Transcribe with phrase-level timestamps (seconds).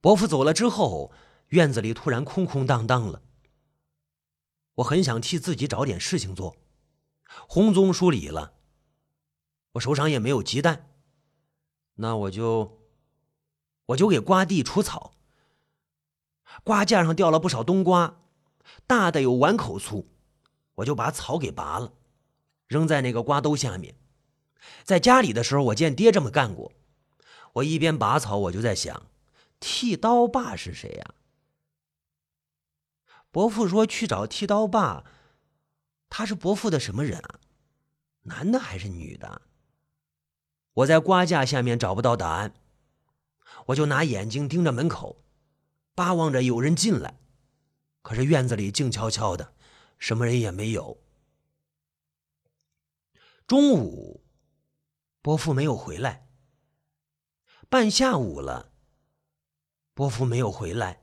[0.00, 1.12] 伯父走了之后，
[1.48, 3.22] 院子里突然空空荡荡了。
[4.76, 6.56] 我很想替自己找点事情做，
[7.46, 8.54] 红棕梳理了，
[9.72, 10.90] 我手上也没有鸡蛋，
[11.96, 12.80] 那我就
[13.86, 15.12] 我就给瓜地除草。
[16.64, 18.22] 瓜架上掉了不少冬瓜，
[18.86, 20.08] 大的有碗口粗，
[20.76, 21.92] 我就把草给拔了，
[22.66, 23.94] 扔在那个瓜兜下面。
[24.82, 26.72] 在家里的时候，我见爹这么干过。
[27.54, 29.09] 我一边拔草，我就在想，
[29.60, 31.14] 剃刀爸是谁呀？
[33.30, 35.04] 伯父说去找剃刀爸，
[36.08, 37.38] 他是伯父的什么人啊？
[38.22, 39.42] 男的还是女的？
[40.72, 42.54] 我在瓜架下面找不到答案，
[43.66, 45.22] 我就拿眼睛盯着门口，
[45.94, 47.20] 巴望着有人进来。
[48.02, 49.54] 可是院子里静悄悄的，
[49.98, 51.02] 什么人也没有。
[53.46, 54.24] 中午，
[55.20, 56.28] 伯父没有回来。
[57.68, 58.69] 半下午了，
[60.00, 61.02] 伯父没有回来。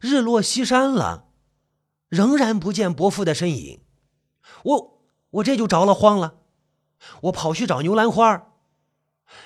[0.00, 1.26] 日落西山了，
[2.08, 3.82] 仍然不见伯父的身影。
[4.64, 6.38] 我我这就着了慌了，
[7.24, 8.54] 我跑去找牛兰花。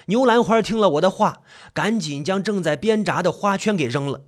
[0.07, 1.43] 牛兰花听了我的话，
[1.75, 4.23] 赶紧将正在编扎的花圈给扔了，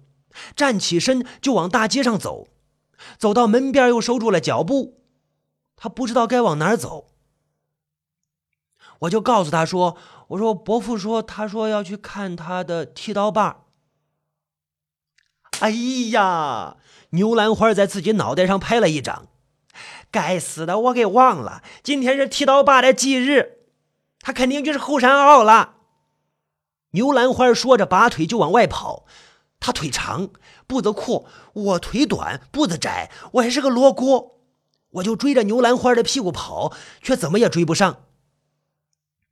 [0.56, 2.48] 站起身就往大街上走。
[3.16, 5.04] 走到门边又收住了脚步，
[5.76, 7.12] 他不知道该往哪儿走。
[9.02, 9.96] 我就告诉他说
[10.30, 13.60] ：“我说伯父说，他说要去看他的剃刀爸。”
[15.60, 15.70] 哎
[16.10, 16.76] 呀！
[17.10, 19.28] 牛兰花在自己脑袋上拍了一掌。
[20.10, 23.58] 该死的，我给忘了，今天是剃刀爸的忌日，
[24.20, 25.74] 他肯定就是后山坳了。
[26.90, 29.06] 牛兰花说着，拔腿就往外跑。
[29.58, 30.28] 他腿长，
[30.66, 34.40] 步子阔；我腿短，步子窄，我还是个罗锅。
[34.90, 38.04] 我就追着牛兰花的屁股跑，却怎么也追不上。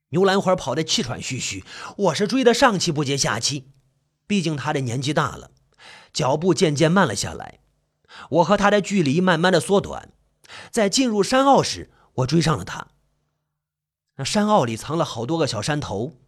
[0.09, 1.65] 牛兰花跑得气喘吁吁，
[1.97, 3.69] 我是追得上气不接下气，
[4.27, 5.51] 毕竟他的年纪大了。
[6.13, 7.61] 脚步渐渐慢了下来，
[8.31, 10.13] 我和他的距离慢慢的缩短。
[10.71, 12.89] 在进入山坳时，我追上了他。
[14.17, 16.19] 那山坳里藏了好多个小山头，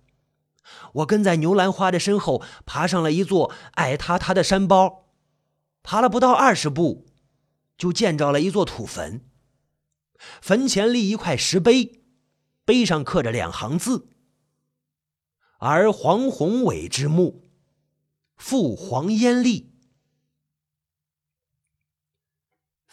[0.95, 5.05] 我跟在牛兰花的身后，爬上了一座矮塌塌的山包。
[5.83, 7.05] 爬了不到二十步，
[7.77, 9.29] 就见着了一座土坟。
[10.41, 12.03] 坟前立一块石碑，
[12.65, 14.09] 碑上刻着两行字
[15.61, 17.43] ：“而黄宏伟之墓，
[18.39, 19.73] 父黄烟立。”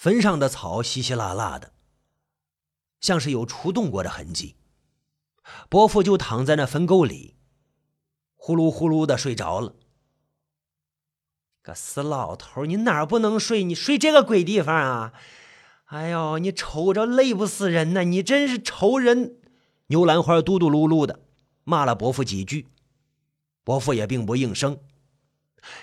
[0.02, 1.74] 坟上的草稀稀拉拉的，
[3.00, 4.56] 像是有除动过的痕迹。
[5.70, 7.36] 伯父就躺在那坟沟里，
[8.36, 9.76] 呼噜呼噜的睡着了。
[11.62, 13.64] 个死老头，你哪儿不能睡？
[13.64, 15.14] 你睡这个鬼地方啊！
[15.86, 18.04] 哎呦，你瞅着累不死人呢！
[18.04, 19.38] 你真是愁人！
[19.86, 21.20] 牛兰花嘟嘟噜噜的
[21.64, 22.68] 骂了伯父几句，
[23.64, 24.80] 伯父也并不应声。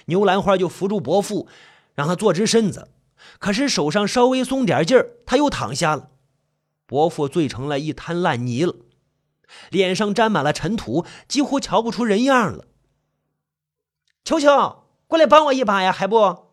[0.06, 1.49] 牛兰花就扶住伯父，
[1.95, 2.91] 让他坐直身子。
[3.38, 6.10] 可是手上稍微松点劲儿，他又躺下了。
[6.87, 8.75] 伯父醉成了一滩烂泥了，
[9.71, 12.65] 脸上沾满了尘土，几乎瞧不出人样了。
[14.25, 16.47] 球球，过来帮我一把呀，还不？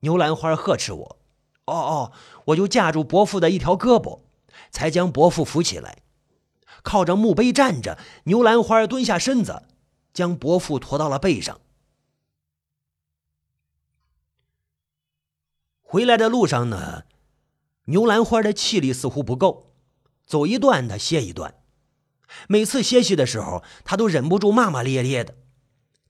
[0.00, 1.18] 牛兰花呵斥我。
[1.66, 2.12] 哦哦，
[2.46, 4.20] 我就架住伯父的一条胳膊，
[4.70, 6.02] 才将伯父扶起来。
[6.82, 9.62] 靠着墓碑站着，牛兰花蹲下身子，
[10.12, 11.58] 将伯父驮到了背上。
[15.94, 17.04] 回来的路上呢，
[17.84, 19.76] 牛兰花的气力似乎不够，
[20.26, 21.54] 走一段他歇一段。
[22.48, 25.36] 每次歇息的时候，他都忍不住骂骂咧咧的：“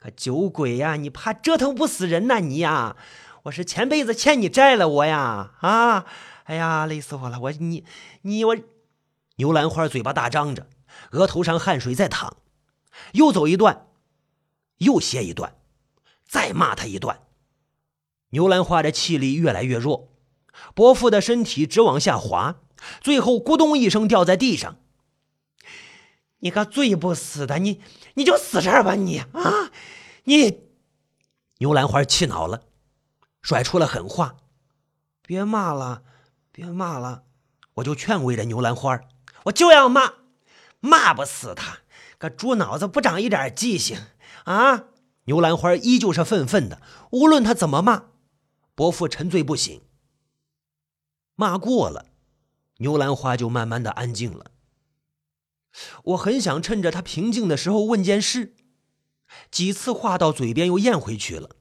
[0.01, 2.97] 可酒鬼呀，你怕折腾不死人呐你呀！
[3.43, 5.53] 我是前辈子欠你债了我呀！
[5.61, 6.07] 啊，
[6.45, 7.39] 哎呀，累死我了！
[7.39, 7.85] 我你
[8.23, 8.57] 你我……”
[9.37, 10.67] 牛兰花嘴巴大张着，
[11.11, 12.39] 额头上汗水在淌。
[13.13, 13.89] 又走一段，
[14.79, 15.55] 又歇一段，
[16.27, 17.21] 再骂他一段。
[18.35, 20.09] 牛兰花的气力越来越弱，
[20.75, 22.57] 伯父的身体直往下滑，
[23.01, 24.77] 最后咕咚一声掉在地上。
[26.41, 27.81] 你个罪不死的，你
[28.15, 29.71] 你就死这儿吧你啊！
[30.25, 30.65] 你
[31.59, 32.63] 牛兰花气恼了，
[33.41, 34.35] 甩出了狠话
[35.23, 36.03] ：“别骂了，
[36.51, 37.23] 别骂了！”
[37.75, 39.01] 我就劝慰着牛兰花
[39.45, 40.15] ：“我就要骂，
[40.81, 41.79] 骂不死他，
[42.19, 43.97] 个猪脑子不长一点记性
[44.43, 44.87] 啊！”
[45.27, 46.83] 牛兰花依旧是愤愤的，
[47.13, 48.07] 无论他怎么骂。
[48.75, 49.83] 伯父沉醉不醒，
[51.37, 52.07] 骂过了，
[52.79, 54.51] 牛兰花就慢慢的安静了。
[56.05, 58.57] 我很想趁着他平静的时候问件事，
[59.51, 61.57] 几次话到嘴边又咽回去了。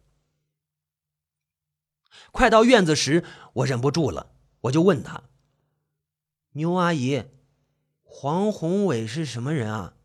[2.31, 3.23] 快到院子时，
[3.53, 5.29] 我忍不住了，我就问他
[6.53, 7.25] ：“牛阿姨，
[8.01, 9.97] 黄宏伟是什么人啊？”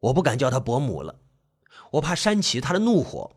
[0.00, 1.20] 我不敢叫他伯母了，
[1.92, 3.34] 我怕煽起他的怒火。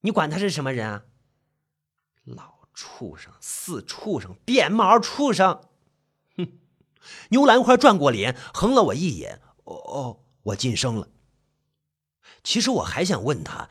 [0.00, 1.04] 你管他是什么人啊？
[2.24, 5.62] 老畜生，死畜生，变毛畜生！
[6.36, 6.58] 哼！
[7.30, 9.40] 牛兰花转过脸，横了我一眼。
[9.64, 11.08] 哦哦，我晋升了。
[12.44, 13.68] 其实我还想问他，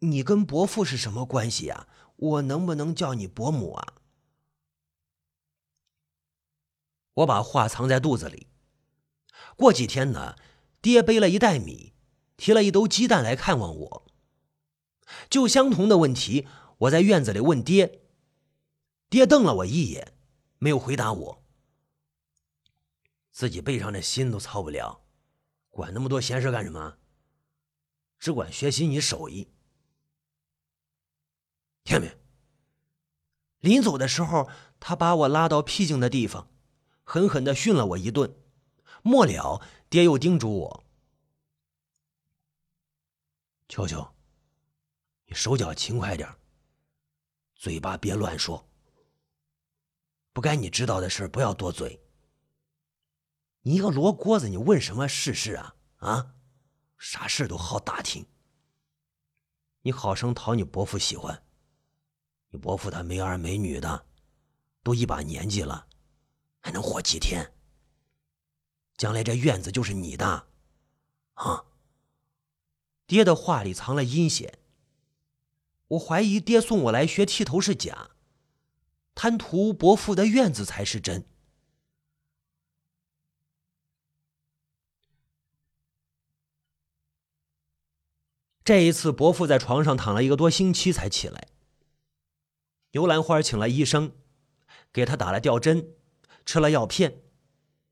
[0.00, 1.88] 你跟伯父是什么关系啊？
[2.16, 3.94] 我能不能叫你伯母啊？
[7.14, 8.46] 我把话藏在肚子里。
[9.56, 10.36] 过几天呢，
[10.80, 11.92] 爹背了一袋米，
[12.36, 14.03] 提了一兜鸡蛋来看望我。
[15.28, 16.46] 就相同的问题，
[16.78, 18.02] 我在院子里问爹，
[19.08, 20.16] 爹瞪了我一眼，
[20.58, 21.44] 没有回答我。
[23.30, 25.02] 自己背上的心都操不了，
[25.70, 26.98] 管那么多闲事干什么？
[28.18, 29.48] 只管学习你手艺。
[31.82, 32.16] 听没？
[33.58, 36.48] 临走的时候，他把我拉到僻静的地方，
[37.02, 38.34] 狠狠的训了我一顿。
[39.02, 40.84] 末了，爹又叮嘱我
[43.68, 44.08] ：“球球。”
[45.26, 46.28] 你手脚勤快点
[47.54, 48.68] 嘴巴别乱说。
[50.32, 52.00] 不该你知道的事不要多嘴。
[53.62, 55.76] 你一个罗锅子，你问什么世事啊？
[55.98, 56.34] 啊，
[56.98, 58.26] 啥事都好打听。
[59.82, 61.46] 你好生讨你伯父喜欢。
[62.48, 64.06] 你伯父他没儿没女的，
[64.82, 65.88] 都一把年纪了，
[66.60, 67.54] 还能活几天？
[68.96, 70.48] 将来这院子就是你的，
[71.34, 71.64] 啊！
[73.06, 74.58] 爹的话里藏了阴险。
[75.88, 78.10] 我怀疑爹送我来学剃头是假，
[79.14, 81.26] 贪图伯父的院子才是真。
[88.64, 91.48] 这一次，伯父在床上躺了一个多星期才起来。
[92.92, 94.12] 牛兰花请了医生，
[94.90, 95.94] 给他打了吊针，
[96.46, 97.20] 吃了药片，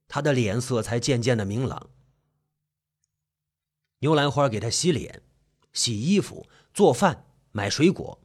[0.08, 1.90] 他的脸色才渐渐的明朗。
[3.98, 5.22] 牛兰花给他洗脸、
[5.74, 7.31] 洗衣服、做饭。
[7.54, 8.19] 买水果，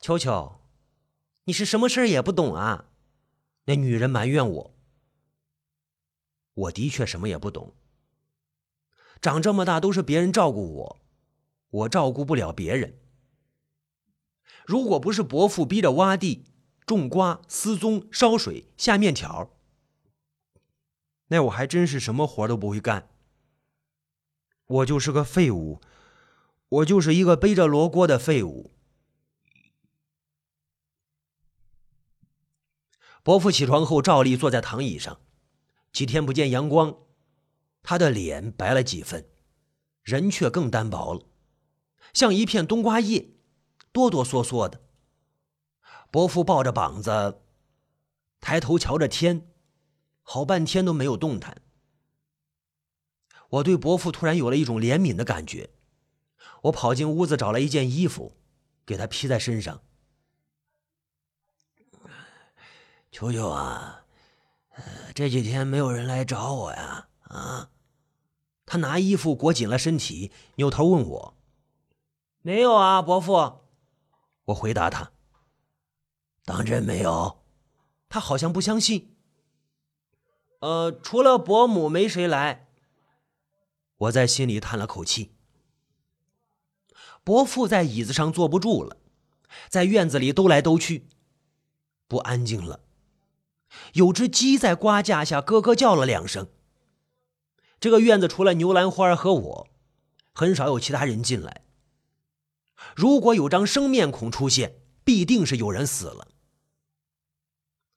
[0.00, 0.62] 秋秋，
[1.44, 2.86] 你是什么事儿也不懂啊？
[3.66, 4.74] 那女人埋怨我，
[6.54, 7.74] 我的确什么也不懂。
[9.20, 11.00] 长这么大都是别人照顾我，
[11.68, 12.98] 我照顾不了别人。
[14.64, 16.46] 如果不是伯父逼着挖地、
[16.86, 19.50] 种瓜、撕棕、烧水、下面条，
[21.26, 23.10] 那我还真是什么活都不会干。
[24.64, 25.82] 我就是个废物。
[26.70, 28.72] 我就是一个背着罗锅的废物。
[33.22, 35.20] 伯父起床后照例坐在躺椅上，
[35.92, 36.96] 几天不见阳光，
[37.82, 39.28] 他的脸白了几分，
[40.02, 41.26] 人却更单薄了，
[42.14, 43.30] 像一片冬瓜叶，
[43.92, 44.80] 哆哆嗦嗦的。
[46.12, 47.42] 伯父抱着膀子，
[48.40, 49.52] 抬头瞧着天，
[50.22, 51.60] 好半天都没有动弹。
[53.50, 55.70] 我对伯父突然有了一种怜悯的感觉。
[56.62, 58.36] 我跑进屋子，找了一件衣服，
[58.84, 59.82] 给他披在身上。
[63.10, 64.04] 球球啊，
[65.14, 67.08] 这几天没有人来找我呀？
[67.22, 67.70] 啊？
[68.66, 71.36] 他拿衣服裹紧了身体，扭头问我
[72.40, 73.62] ：“没有啊，伯父。”
[74.46, 75.10] 我回答他
[76.44, 77.42] ：“当真没有？”
[78.08, 79.16] 他好像不相信。
[80.60, 82.68] 呃，除了伯母，没谁来。
[83.96, 85.34] 我在心里叹了口气。
[87.30, 88.96] 伯父在椅子上坐不住了，
[89.68, 91.06] 在院子里兜来兜去，
[92.08, 92.80] 不安静了。
[93.92, 96.48] 有只鸡在瓜架下咯咯叫了两声。
[97.78, 99.68] 这个院子除了牛兰花和我，
[100.32, 101.62] 很少有其他人进来。
[102.96, 106.26] 如果有张生面孔出现，必定是有人死了，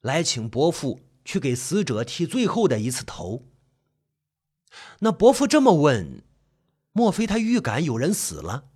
[0.01, 3.47] 来请伯父去给死者剃最后的一次头。
[4.99, 6.23] 那伯父这么问，
[6.91, 8.69] 莫非他预感有人死了？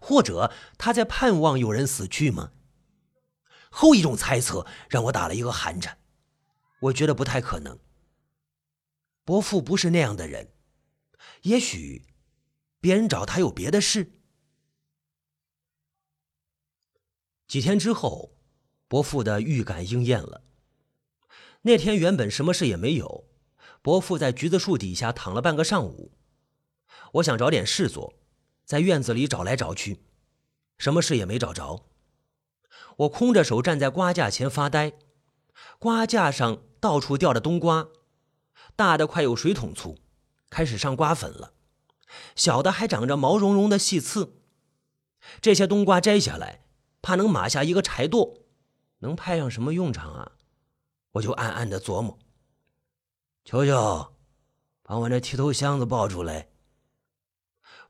[0.00, 2.52] 或者他在盼望有人死去吗？
[3.70, 5.98] 后一种猜测让我打了一个寒颤，
[6.80, 7.78] 我觉得不太可能。
[9.24, 10.52] 伯父不是那样的人，
[11.42, 12.06] 也许
[12.80, 14.12] 别人找他有别的事。
[17.46, 18.36] 几天之后，
[18.88, 20.42] 伯父的预感应验了。
[21.62, 23.28] 那天原本什么事也没有，
[23.82, 26.12] 伯父在橘子树底下躺了半个上午。
[27.14, 28.14] 我想找点事做。
[28.66, 30.00] 在院子里找来找去，
[30.76, 31.86] 什么事也没找着。
[32.96, 34.92] 我空着手站在瓜架前发呆。
[35.78, 37.88] 瓜架上到处掉着冬瓜，
[38.74, 39.96] 大的快有水桶粗，
[40.50, 41.52] 开始上瓜粉了；
[42.34, 44.40] 小的还长着毛茸茸的细刺。
[45.40, 46.64] 这些冬瓜摘下来，
[47.00, 48.40] 怕能码下一个柴垛，
[48.98, 50.32] 能派上什么用场啊？
[51.12, 52.18] 我就暗暗的琢磨。
[53.44, 54.12] 球球，
[54.82, 56.48] 把我那剃头箱子抱出来。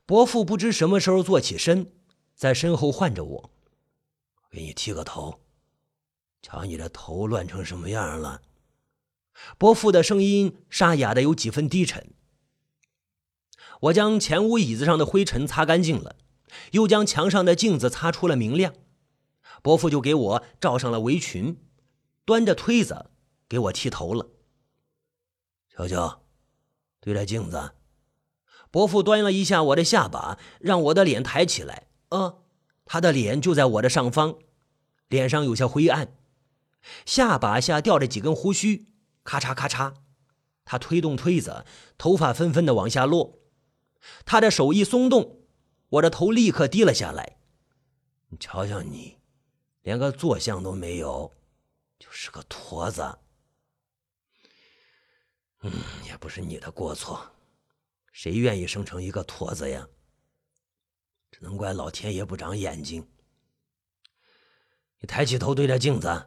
[0.07, 1.91] 伯父不知什么时候坐起身，
[2.33, 3.51] 在身后唤着我
[4.49, 5.41] ：“给你剃个头，
[6.41, 8.41] 瞧你这头乱成什么样了。”
[9.59, 12.13] 伯父的声音沙哑的有几分低沉。
[13.81, 16.15] 我将前屋椅子上的灰尘擦干净了，
[16.71, 18.73] 又将墙上的镜子擦出了明亮。
[19.61, 21.61] 伯父就给我罩上了围裙，
[22.23, 23.11] 端着推子
[23.49, 24.29] 给我剃头了。
[25.69, 26.23] 瞧瞧，
[27.01, 27.73] 对着镜子，
[28.77, 31.87] 伯父端了一下我的下巴，让我的脸抬起来。
[32.09, 32.35] 啊，
[32.85, 34.37] 他的脸就在我的上方，
[35.07, 36.15] 脸上有些灰暗，
[37.03, 38.87] 下巴下掉着几根胡须，
[39.23, 39.95] 咔嚓咔嚓。
[40.63, 41.65] 他推动推子，
[41.97, 43.39] 头发纷纷的往下落。
[44.27, 45.39] 他的手一松动，
[45.89, 47.37] 我的头立刻低了下来。
[48.27, 49.17] 你瞧瞧你，
[49.81, 51.33] 连个坐相都没有，
[51.97, 53.17] 就是个驼子。
[55.61, 55.71] 嗯，
[56.05, 57.31] 也不是你的过错，
[58.17, 59.89] 谁愿意生成一个驼子呀？
[61.29, 63.07] 只能怪老天爷不长眼睛。
[64.99, 66.25] 你抬起头对着镜子，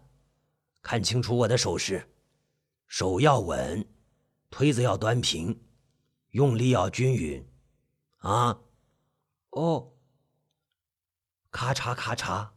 [0.83, 2.09] 看清楚我的手势，
[2.87, 3.89] 手要稳，
[4.51, 5.65] 推子要端平，
[6.31, 7.45] 用力要均匀。
[8.19, 8.61] 啊，
[9.51, 9.95] 哦，
[11.51, 12.51] 咔嚓咔嚓，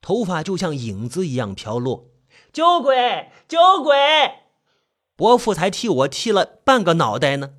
[0.00, 2.10] 头发就像影子一样飘落。
[2.54, 3.94] 酒鬼，酒鬼！
[5.14, 7.58] 伯父才替我剃了半个脑袋呢。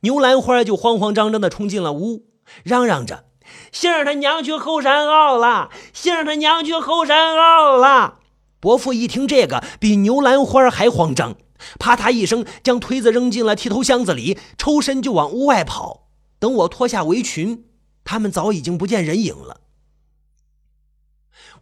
[0.00, 2.24] 牛兰花就慌慌张张的冲进了屋，
[2.62, 3.24] 嚷嚷着
[3.70, 5.70] ：“杏儿他娘去后山坳了！
[5.92, 8.20] 杏儿他娘去后山坳了！”
[8.60, 11.36] 伯父一听这个，比牛兰花还慌张，
[11.78, 16.08] 啪嗒一声将推子扔进了剃头箱子里，抽身就往屋外跑。
[16.38, 17.66] 等我脱下围裙，
[18.02, 19.60] 他们早已经不见人影了。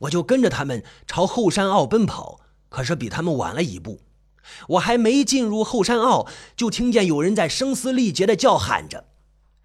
[0.01, 4.01] 我就跟着他们朝后山坳奔跑，可是比他们晚了一步。
[4.69, 6.27] 我还没进入后山坳，
[6.57, 9.05] 就听见有人在声嘶力竭的叫喊着，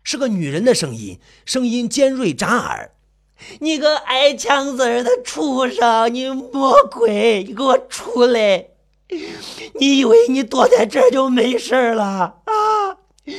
[0.04, 2.92] 是个女人的声音，声音尖锐扎耳
[3.60, 8.68] ：“你个挨枪子的畜生，你魔鬼，你给我出来！
[9.80, 12.04] 你以为你躲在这儿就没事了
[12.46, 13.32] 啊？”你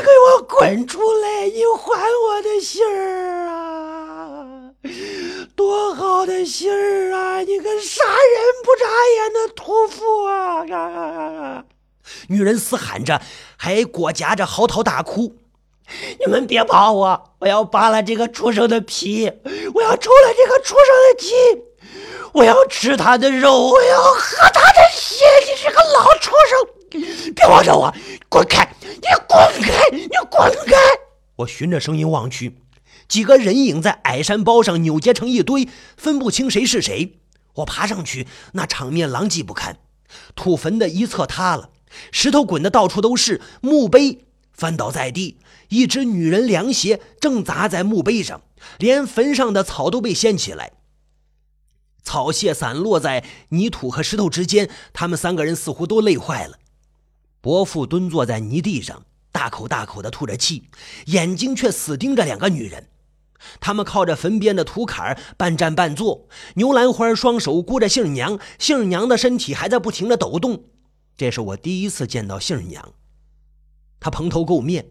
[0.00, 1.44] 给我滚出来！
[1.48, 3.67] 你还我的信儿啊！
[5.58, 7.40] 多好的信儿啊！
[7.40, 8.14] 你个杀人
[8.62, 8.86] 不眨
[9.16, 11.10] 眼的屠夫啊啊啊
[11.42, 11.64] 啊！
[12.28, 13.20] 女人嘶喊着，
[13.56, 15.34] 还裹夹着嚎啕大哭。
[16.20, 17.34] 你们别跑我！
[17.40, 19.32] 我要扒了这个畜生的皮！
[19.74, 21.64] 我要抽了这个畜生的筋！
[22.34, 23.70] 我要吃他的肉！
[23.70, 25.24] 我要喝他的血！
[25.44, 27.34] 你是个老畜生！
[27.34, 27.92] 别望着我！
[28.28, 28.64] 滚开！
[28.80, 29.90] 你滚开！
[29.90, 30.76] 你滚开！
[31.34, 32.57] 我循着声音望去，
[33.08, 37.18] 几个人影在矮山包上扭结成一堆，分不清谁是谁。
[37.54, 39.78] 我爬上去，那场面狼藉不堪，
[40.36, 41.70] 土坟的一侧塌了，
[42.12, 45.38] 石头滚得到处都是，墓碑翻倒在地，
[45.70, 48.42] 一只女人凉鞋正砸在墓碑上，
[48.78, 50.72] 连坟上的草都被掀起来，
[52.02, 54.70] 草屑散落在泥土和石头之间。
[54.92, 56.58] 他们三个人似乎都累坏了。
[57.40, 60.64] 伯父蹲坐在泥地上，大口大口的吐着气，
[61.06, 62.86] 眼睛却死盯着两个女人。
[63.60, 66.28] 他们靠着坟边的土坎儿半站半坐。
[66.54, 70.64] 牛兰花双手箍着杏儿娘，杏儿娘的身体还在不停的抖动。
[71.16, 72.94] 这是我第一次见到杏儿娘，
[73.98, 74.90] 她蓬头垢面，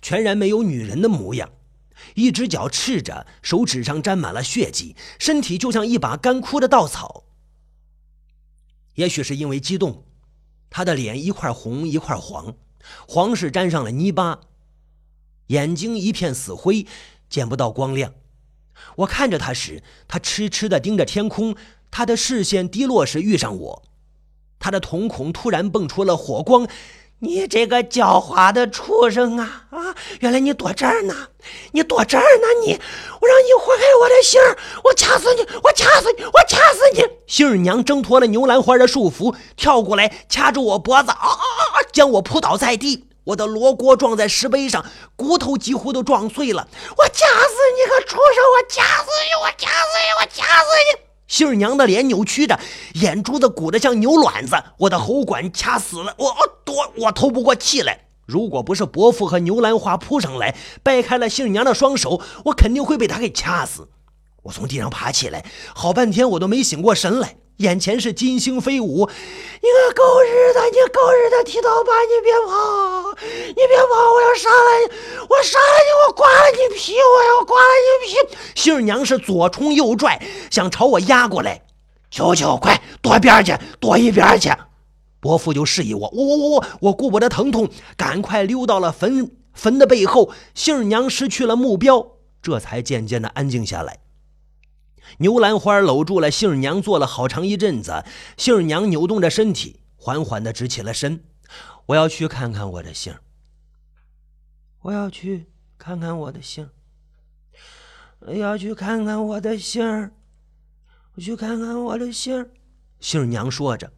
[0.00, 1.50] 全然没有女人的模样，
[2.14, 7.24] 一只脚赤着，手指上沾满了血迹，身体就像一把干枯的稻草。
[8.94, 10.04] 也许是因为激动。
[10.70, 12.54] 她的脸一块红一块黄，
[13.06, 14.40] 黄是沾上了泥巴，
[15.48, 16.86] 眼睛一片死灰，
[17.28, 18.12] 见不到光亮。
[18.96, 21.54] 我看着他时，他痴痴地盯着天空。
[21.90, 23.82] 他的视线低落时遇上我，
[24.58, 26.66] 他的瞳孔突然迸出了火光。
[27.20, 29.94] 你这个狡猾的畜生啊啊！
[30.20, 31.28] 原来你躲这儿呢！
[31.70, 32.46] 你躲这儿呢！
[32.66, 34.58] 你，我让你祸害我的杏儿！
[34.82, 35.40] 我掐死你！
[35.62, 36.24] 我掐死你！
[36.24, 37.02] 我掐死你！
[37.26, 41.80] 杏儿娘挣脱了牛兰花的束缚，跳过来掐住我脖子，啊啊啊！
[41.92, 43.06] 将我扑倒在地。
[43.24, 44.84] 我的罗锅撞在石碑上，
[45.16, 46.68] 骨头几乎都撞碎了。
[46.96, 48.44] 我掐死你个畜生！
[48.54, 49.42] 我掐死你！
[49.42, 50.20] 我掐死你！
[50.20, 51.04] 我掐死你！
[51.26, 52.58] 杏儿娘的脸扭曲着，
[52.94, 58.06] 眼珠子鼓得像牛卵子，我的喉管掐死了，我我我透不过气来。
[58.26, 63.88] 如果不是伯父和牛兰花扑上来，掰开了杏儿娘的双手，我肯定会被他给掐死。
[64.42, 67.36] 我从地上爬起来，好半天我都没醒过神来。
[67.58, 69.08] 眼前是金星飞舞，
[69.62, 71.92] 你个狗日的，你个狗日的剃刀疤！
[72.02, 73.12] 你别跑，
[73.48, 74.12] 你别跑！
[74.12, 75.26] 我要杀了你！
[75.28, 76.08] 我杀了你！
[76.08, 76.94] 我刮了你皮！
[76.94, 77.70] 我要刮了
[78.04, 78.36] 你皮！
[78.56, 80.20] 杏儿娘是左冲右拽，
[80.50, 81.62] 想朝我压过来。
[82.10, 84.50] 求求，快躲边去，躲一边去！
[85.20, 90.32] 伯父就示意我，我我我我我顾不得疼痛，赶快溜到了坟坟的背后。
[90.54, 92.04] 杏儿娘失去了目标，
[92.42, 94.00] 这才渐渐的安静下来。
[95.18, 98.04] 牛兰花搂住了杏娘，坐了好长一阵子。
[98.36, 101.24] 杏娘扭动着身体，缓缓的直起了身。
[101.86, 103.14] 我要去看看我的杏，
[104.80, 105.46] 我要去
[105.78, 106.66] 看看我的杏
[108.20, 110.10] 儿，要去看看我的杏，
[111.14, 112.48] 我去看看我的杏。
[113.00, 113.92] 杏娘说着，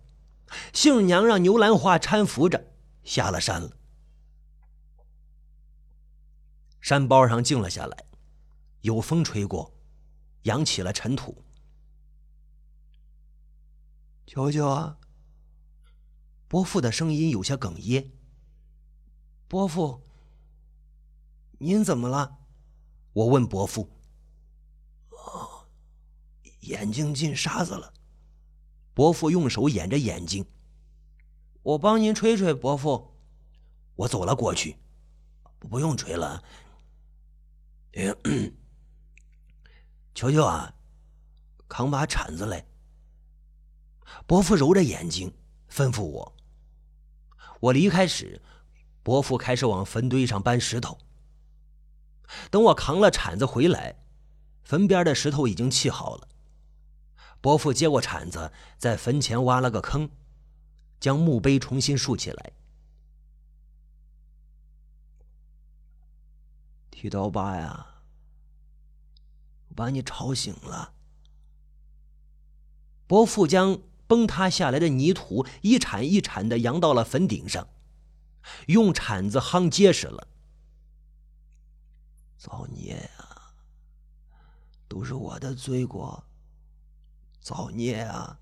[0.73, 2.73] 杏娘让牛兰花搀扶着
[3.05, 3.71] 下了山了。
[6.81, 7.97] 山包上静了下来，
[8.81, 9.76] 有风吹过。
[10.47, 11.45] 扬起了尘土。
[14.27, 14.97] 求求啊！
[16.49, 18.13] 伯父的声音有些哽咽。
[19.49, 20.03] 伯父，
[21.59, 22.39] 您怎么了？
[23.13, 23.91] 我问伯父。
[25.11, 25.67] 哦，
[26.61, 27.93] 眼睛进沙子了。
[28.95, 30.47] 伯父用手掩着眼睛。
[31.63, 33.17] 我帮您吹吹，伯父。
[33.97, 34.77] 我走了过去。
[35.59, 36.45] 不用吹了。
[40.17, 40.73] 球球啊，
[41.69, 42.65] 扛把铲子来。
[44.27, 45.31] 伯父揉着眼睛，
[45.71, 46.35] 吩咐我。
[47.61, 48.41] 我离开时，
[49.03, 50.97] 伯父开始往坟堆上搬石头。
[52.51, 53.95] 等我扛了铲子回来，
[54.65, 56.27] 坟边的石头已经砌好了。
[57.43, 60.09] 伯父接过铲子，在坟前挖了个坑，
[60.99, 62.53] 将墓碑重新竖起来。
[66.91, 67.96] 剃刀疤呀！
[69.77, 70.95] 把你吵醒了。
[73.07, 73.79] 伯父将
[74.09, 77.69] 崩塌下来的泥土一铲一铲的扬到了坟顶上，
[78.67, 80.27] 用铲子夯结实了。
[82.39, 83.55] 造孽啊！
[84.89, 86.25] 都是我的罪过。
[87.41, 88.41] 造孽啊！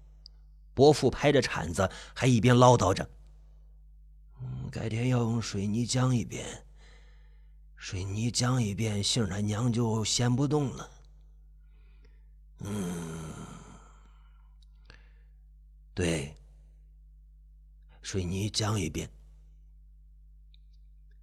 [0.73, 3.09] 伯父拍着铲子，还一边唠叨着：“，
[4.73, 6.67] 改天要用水泥浆一遍，
[7.77, 10.91] 水泥浆一遍，杏儿娘就掀不动了。”
[12.61, 13.35] 嗯，
[15.95, 16.35] 对，
[18.01, 19.11] 水泥浆一遍，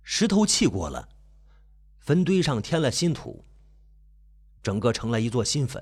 [0.03, 1.09] 石头砌过了，
[1.99, 3.43] 坟堆上添了新土，
[4.61, 5.81] 整个成了一座新坟。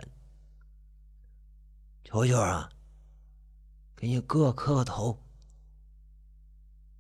[2.04, 2.70] 球球啊，
[3.96, 5.22] 给你哥磕个头。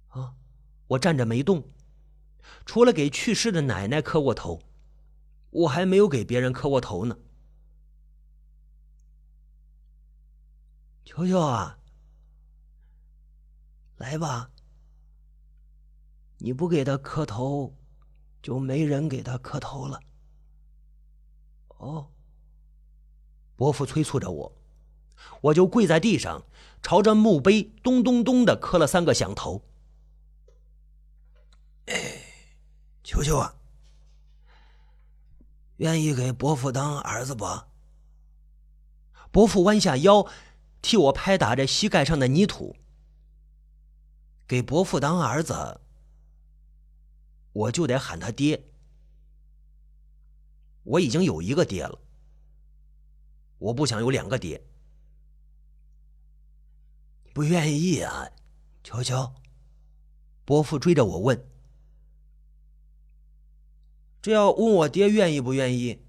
[0.09, 0.35] 啊，
[0.87, 1.63] 我站着没动，
[2.65, 4.61] 除了给去世的奶奶磕过头，
[5.51, 7.17] 我还没有给别人磕过头呢。
[11.09, 11.75] 球球啊，
[13.97, 14.51] 来吧！
[16.37, 17.75] 你不给他磕头，
[18.43, 19.99] 就没人给他磕头了。
[21.79, 22.11] 哦，
[23.55, 24.55] 伯父催促着我，
[25.41, 26.43] 我就跪在地上，
[26.83, 29.63] 朝着墓碑咚咚咚的磕了三个响头。
[31.87, 32.21] 哎，
[33.03, 33.55] 球球啊，
[35.77, 37.45] 愿意给伯父当儿子不？
[39.31, 40.27] 伯父弯下腰。
[40.81, 42.75] 替我拍打着膝盖上的泥土，
[44.47, 45.81] 给伯父当儿子，
[47.51, 48.63] 我就得喊他爹。
[50.83, 51.99] 我已经有一个爹了，
[53.57, 54.65] 我不想有两个爹。
[57.33, 58.29] 不愿意啊，
[58.83, 59.35] 球球。
[60.45, 61.47] 伯父追着我问
[64.19, 66.03] ：“这要问我爹愿意不愿意？”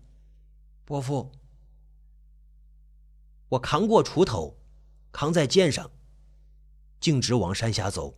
[0.87, 1.31] 伯父，
[3.51, 4.57] 我扛过锄头。
[5.13, 5.91] 扛在肩上，
[7.01, 8.17] 径直往山下走。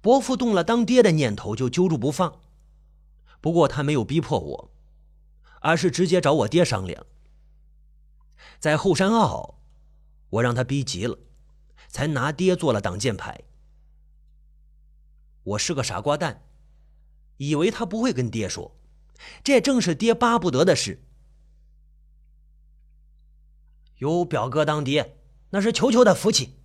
[0.00, 2.40] 伯父动了当爹的念头，就揪住不放。
[3.40, 4.70] 不过他没有逼迫我，
[5.60, 7.06] 而是直接找我爹商量。
[8.58, 9.58] 在后山坳，
[10.30, 11.18] 我让他逼急了，
[11.88, 13.42] 才拿爹做了挡箭牌。
[15.42, 16.46] 我是个傻瓜蛋，
[17.36, 18.74] 以为他不会跟爹说，
[19.44, 21.02] 这正是爹巴不得的事。
[24.00, 25.18] 有表哥当爹，
[25.50, 26.58] 那是球球的福气。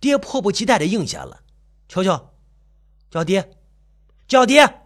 [0.00, 1.42] 爹迫不及待的应下了，
[1.86, 2.30] 球球，
[3.10, 3.58] 叫爹，
[4.26, 4.80] 叫爹。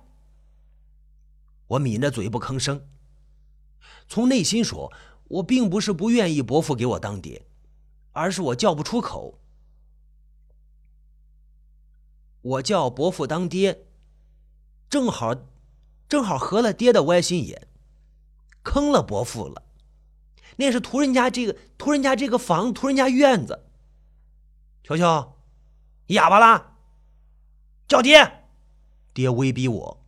[1.68, 2.88] 我抿着嘴不吭声，
[4.08, 4.92] 从内心说，
[5.28, 7.46] 我并不是不愿意伯父给我当爹，
[8.12, 9.38] 而是我叫不出口。
[12.40, 13.86] 我叫伯父当爹，
[14.90, 15.36] 正好，
[16.08, 17.68] 正好合了爹的歪心眼，
[18.64, 19.62] 坑了伯父了。
[20.60, 23.64] 那是图人家这个，图人家这个房，图人家院子。
[24.82, 25.36] 球球，
[26.08, 26.76] 哑巴啦！
[27.86, 28.44] 叫爹！
[29.14, 30.04] 爹威逼我，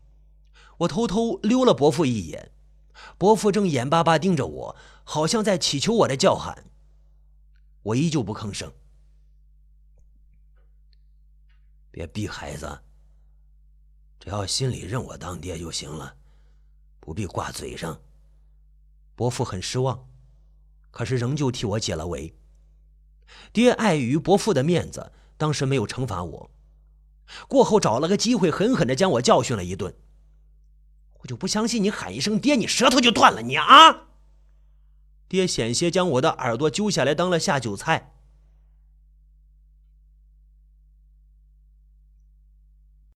[0.78, 2.50] 我偷偷溜了伯父一眼，
[3.16, 6.64] 伯父正眼巴巴盯着我，好像在祈求我的叫喊。
[7.82, 8.72] 我依旧不吭声。
[11.92, 12.80] 别逼孩子，
[14.18, 16.16] 只要心里认我当爹就行了，
[16.98, 18.00] 不必挂嘴上。
[19.14, 20.08] 伯父很失望，
[20.90, 22.34] 可是仍旧替我解了围。
[23.52, 26.50] 爹碍于伯父的面子，当时没有惩罚我。
[27.48, 29.94] 过后找了个机会，狠狠的将我教训了一顿。
[31.20, 33.42] 我就不相信你喊一声爹，你舌头就断了！
[33.42, 34.08] 你啊！
[35.28, 38.14] 爹险些将我的耳朵揪下来当了下酒菜。